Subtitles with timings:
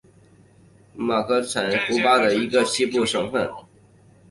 [0.95, 3.47] 马坦萨斯省是古巴的一个西部省份。